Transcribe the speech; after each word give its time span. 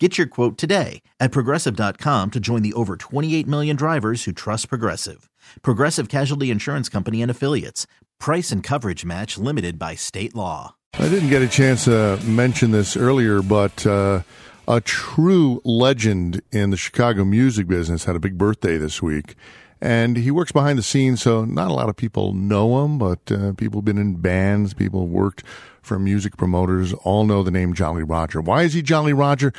Get 0.00 0.18
your 0.18 0.26
quote 0.26 0.58
today 0.58 1.02
at 1.20 1.30
progressive.com 1.30 2.32
to 2.32 2.40
join 2.40 2.62
the 2.62 2.72
over 2.72 2.96
28 2.96 3.46
million 3.46 3.76
drivers 3.76 4.24
who 4.24 4.32
trust 4.32 4.68
Progressive. 4.68 5.30
Progressive 5.62 6.08
Casualty 6.08 6.50
Insurance 6.50 6.88
Company 6.88 7.22
and 7.22 7.30
Affiliates. 7.30 7.86
Price 8.18 8.50
and 8.50 8.60
coverage 8.60 9.04
match 9.04 9.38
limited 9.38 9.78
by 9.78 9.94
state 9.94 10.34
law. 10.34 10.74
I 10.94 11.08
didn't 11.08 11.28
get 11.28 11.42
a 11.42 11.48
chance 11.48 11.84
to 11.84 12.18
mention 12.24 12.72
this 12.72 12.96
earlier, 12.96 13.40
but 13.40 13.86
uh, 13.86 14.22
a 14.66 14.80
true 14.80 15.60
legend 15.64 16.42
in 16.50 16.70
the 16.70 16.76
Chicago 16.76 17.24
music 17.24 17.68
business 17.68 18.04
had 18.04 18.16
a 18.16 18.20
big 18.20 18.36
birthday 18.36 18.76
this 18.76 19.00
week. 19.00 19.36
And 19.80 20.16
he 20.16 20.32
works 20.32 20.50
behind 20.50 20.76
the 20.76 20.82
scenes, 20.82 21.22
so 21.22 21.44
not 21.44 21.70
a 21.70 21.74
lot 21.74 21.88
of 21.88 21.94
people 21.94 22.32
know 22.32 22.84
him, 22.84 22.98
but 22.98 23.30
uh, 23.30 23.52
people 23.52 23.78
have 23.78 23.84
been 23.84 23.98
in 23.98 24.16
bands, 24.16 24.74
people 24.74 25.02
have 25.02 25.10
worked 25.10 25.44
for 25.82 26.00
music 26.00 26.36
promoters, 26.36 26.92
all 27.04 27.24
know 27.24 27.44
the 27.44 27.52
name 27.52 27.74
Jolly 27.74 28.02
Roger. 28.02 28.40
Why 28.40 28.62
is 28.62 28.72
he 28.72 28.82
Jolly 28.82 29.12
Roger? 29.12 29.52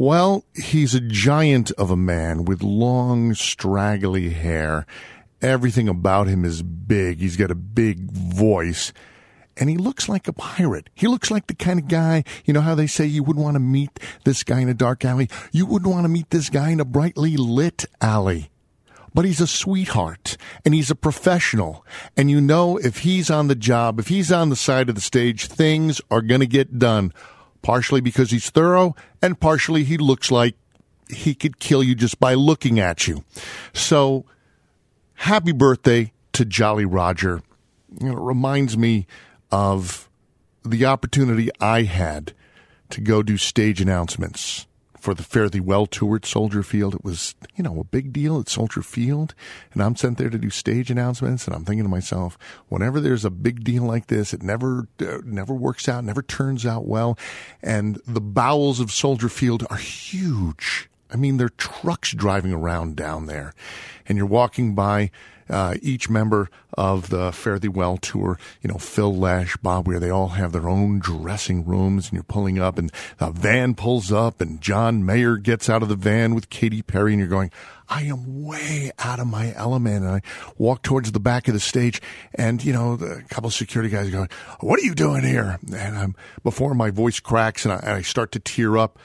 Well, 0.00 0.44
he's 0.54 0.94
a 0.94 1.00
giant 1.00 1.72
of 1.72 1.90
a 1.90 1.96
man 1.96 2.44
with 2.44 2.62
long, 2.62 3.34
straggly 3.34 4.28
hair. 4.28 4.86
Everything 5.42 5.88
about 5.88 6.28
him 6.28 6.44
is 6.44 6.62
big. 6.62 7.18
He's 7.18 7.36
got 7.36 7.50
a 7.50 7.56
big 7.56 8.08
voice. 8.12 8.92
And 9.56 9.68
he 9.68 9.76
looks 9.76 10.08
like 10.08 10.28
a 10.28 10.32
pirate. 10.32 10.88
He 10.94 11.08
looks 11.08 11.32
like 11.32 11.48
the 11.48 11.54
kind 11.54 11.80
of 11.80 11.88
guy, 11.88 12.22
you 12.44 12.54
know 12.54 12.60
how 12.60 12.76
they 12.76 12.86
say 12.86 13.06
you 13.06 13.24
wouldn't 13.24 13.42
want 13.42 13.56
to 13.56 13.60
meet 13.60 13.90
this 14.22 14.44
guy 14.44 14.60
in 14.60 14.68
a 14.68 14.72
dark 14.72 15.04
alley? 15.04 15.28
You 15.50 15.66
wouldn't 15.66 15.90
want 15.90 16.04
to 16.04 16.08
meet 16.08 16.30
this 16.30 16.48
guy 16.48 16.70
in 16.70 16.78
a 16.78 16.84
brightly 16.84 17.36
lit 17.36 17.84
alley. 18.00 18.52
But 19.12 19.24
he's 19.24 19.40
a 19.40 19.48
sweetheart 19.48 20.36
and 20.64 20.74
he's 20.74 20.92
a 20.92 20.94
professional. 20.94 21.84
And 22.16 22.30
you 22.30 22.40
know, 22.40 22.76
if 22.76 22.98
he's 22.98 23.30
on 23.30 23.48
the 23.48 23.56
job, 23.56 23.98
if 23.98 24.06
he's 24.06 24.30
on 24.30 24.50
the 24.50 24.54
side 24.54 24.88
of 24.90 24.94
the 24.94 25.00
stage, 25.00 25.46
things 25.46 26.00
are 26.08 26.22
going 26.22 26.40
to 26.40 26.46
get 26.46 26.78
done. 26.78 27.12
Partially 27.62 28.00
because 28.00 28.30
he's 28.30 28.50
thorough 28.50 28.94
and 29.20 29.38
partially 29.38 29.84
he 29.84 29.96
looks 29.96 30.30
like 30.30 30.54
he 31.10 31.34
could 31.34 31.58
kill 31.58 31.82
you 31.82 31.94
just 31.94 32.20
by 32.20 32.34
looking 32.34 32.78
at 32.78 33.08
you. 33.08 33.24
So 33.72 34.24
happy 35.14 35.52
birthday 35.52 36.12
to 36.32 36.44
Jolly 36.44 36.84
Roger. 36.84 37.42
You 38.00 38.08
know, 38.08 38.12
it 38.12 38.20
reminds 38.20 38.76
me 38.76 39.06
of 39.50 40.08
the 40.64 40.84
opportunity 40.84 41.50
I 41.60 41.82
had 41.82 42.32
to 42.90 43.00
go 43.00 43.22
do 43.22 43.36
stage 43.36 43.80
announcements 43.80 44.66
for 45.00 45.14
the 45.14 45.22
Fare 45.22 45.48
Thee 45.48 45.60
Well 45.60 45.86
tour 45.86 46.16
at 46.16 46.26
Soldier 46.26 46.62
Field. 46.62 46.94
It 46.94 47.04
was, 47.04 47.34
you 47.56 47.62
know, 47.62 47.80
a 47.80 47.84
big 47.84 48.12
deal 48.12 48.38
at 48.40 48.48
Soldier 48.48 48.82
Field. 48.82 49.34
And 49.72 49.82
I'm 49.82 49.96
sent 49.96 50.18
there 50.18 50.30
to 50.30 50.38
do 50.38 50.50
stage 50.50 50.90
announcements. 50.90 51.46
And 51.46 51.54
I'm 51.54 51.64
thinking 51.64 51.84
to 51.84 51.90
myself, 51.90 52.38
whenever 52.68 53.00
there's 53.00 53.24
a 53.24 53.30
big 53.30 53.64
deal 53.64 53.84
like 53.84 54.06
this, 54.06 54.32
it 54.32 54.42
never, 54.42 54.88
uh, 55.00 55.18
never 55.24 55.54
works 55.54 55.88
out, 55.88 56.04
never 56.04 56.22
turns 56.22 56.66
out 56.66 56.86
well. 56.86 57.18
And 57.62 58.00
the 58.06 58.20
bowels 58.20 58.80
of 58.80 58.90
Soldier 58.90 59.28
Field 59.28 59.66
are 59.70 59.76
huge. 59.76 60.88
I 61.10 61.16
mean, 61.16 61.36
there 61.36 61.46
are 61.46 61.50
trucks 61.50 62.12
driving 62.12 62.52
around 62.52 62.96
down 62.96 63.26
there. 63.26 63.54
And 64.06 64.16
you're 64.16 64.26
walking 64.26 64.74
by 64.74 65.10
uh, 65.50 65.74
each 65.80 66.10
member 66.10 66.50
of 66.76 67.08
the 67.08 67.32
Fare 67.32 67.58
Thee 67.58 67.68
Well 67.68 67.96
tour, 67.96 68.38
you 68.62 68.68
know, 68.68 68.78
Phil 68.78 69.14
Lesh, 69.14 69.56
Bob 69.58 69.88
Weir, 69.88 69.98
they 69.98 70.10
all 70.10 70.28
have 70.28 70.52
their 70.52 70.68
own 70.68 70.98
dressing 70.98 71.64
rooms 71.64 72.06
and 72.06 72.14
you're 72.14 72.22
pulling 72.22 72.58
up 72.58 72.78
and 72.78 72.92
a 73.18 73.32
van 73.32 73.74
pulls 73.74 74.12
up 74.12 74.40
and 74.40 74.60
John 74.60 75.04
Mayer 75.04 75.36
gets 75.36 75.68
out 75.68 75.82
of 75.82 75.88
the 75.88 75.96
van 75.96 76.34
with 76.34 76.50
Katy 76.50 76.82
Perry 76.82 77.12
and 77.12 77.20
you're 77.20 77.28
going, 77.28 77.50
I 77.88 78.02
am 78.02 78.44
way 78.44 78.92
out 78.98 79.18
of 79.18 79.26
my 79.26 79.54
element. 79.54 80.04
And 80.04 80.14
I 80.16 80.20
walk 80.58 80.82
towards 80.82 81.12
the 81.12 81.20
back 81.20 81.48
of 81.48 81.54
the 81.54 81.60
stage 81.60 82.02
and, 82.34 82.62
you 82.62 82.72
know, 82.72 82.92
a 82.92 83.22
couple 83.22 83.48
of 83.48 83.54
security 83.54 83.88
guys 83.88 84.08
are 84.08 84.12
going, 84.12 84.28
what 84.60 84.78
are 84.78 84.84
you 84.84 84.94
doing 84.94 85.24
here? 85.24 85.58
And 85.74 85.96
I'm, 85.96 86.16
before 86.42 86.74
my 86.74 86.90
voice 86.90 87.20
cracks 87.20 87.64
and 87.64 87.72
I, 87.72 87.76
and 87.78 87.90
I 87.90 88.02
start 88.02 88.32
to 88.32 88.38
tear 88.38 88.76
up, 88.76 88.98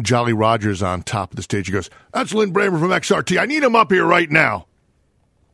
Jolly 0.00 0.32
Rogers 0.32 0.82
on 0.82 1.02
top 1.02 1.32
of 1.32 1.36
the 1.36 1.42
stage. 1.42 1.66
He 1.66 1.72
goes, 1.72 1.90
That's 2.12 2.32
Lin 2.32 2.52
Brehmer 2.52 2.78
from 2.78 2.90
XRT. 2.90 3.40
I 3.40 3.46
need 3.46 3.62
him 3.62 3.76
up 3.76 3.90
here 3.90 4.04
right 4.04 4.30
now. 4.30 4.66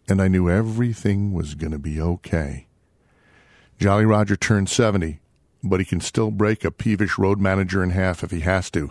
And 0.08 0.20
I 0.20 0.28
knew 0.28 0.48
everything 0.48 1.32
was 1.32 1.54
going 1.54 1.72
to 1.72 1.78
be 1.78 2.00
okay. 2.00 2.66
Jolly 3.78 4.04
Roger 4.04 4.36
turned 4.36 4.68
70, 4.68 5.20
but 5.62 5.80
he 5.80 5.86
can 5.86 6.00
still 6.00 6.30
break 6.30 6.64
a 6.64 6.70
peevish 6.70 7.18
road 7.18 7.40
manager 7.40 7.82
in 7.82 7.90
half 7.90 8.22
if 8.22 8.30
he 8.30 8.40
has 8.40 8.70
to. 8.70 8.90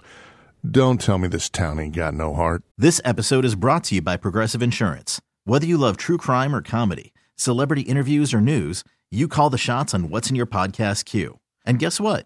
Don't 0.70 1.00
tell 1.00 1.18
me 1.18 1.28
this 1.28 1.50
town 1.50 1.80
ain't 1.80 1.96
got 1.96 2.14
no 2.14 2.34
heart. 2.34 2.64
This 2.78 3.00
episode 3.06 3.46
is 3.46 3.56
brought 3.56 3.86
to 3.86 3.96
you 3.96 4.02
by 4.02 4.18
Progressive 4.18 4.62
Insurance. 4.62 5.22
Whether 5.44 5.68
you 5.68 5.78
love 5.78 5.96
true 5.96 6.18
crime 6.18 6.56
or 6.56 6.62
comedy, 6.62 7.14
celebrity 7.36 7.84
interviews 7.84 8.34
or 8.34 8.42
news, 8.42 8.84
you 9.12 9.28
call 9.28 9.50
the 9.50 9.58
shots 9.58 9.94
on 9.94 10.10
what's 10.10 10.30
in 10.30 10.36
your 10.36 10.48
podcast 10.48 11.06
queue. 11.06 11.40
And 11.66 11.80
guess 11.80 12.00
what? 12.00 12.26